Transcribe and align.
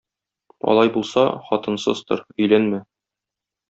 Алай 0.73 0.91
булса, 0.95 1.27
хатынсыз 1.51 2.05
тор, 2.09 2.27
өйләнмә 2.43 2.85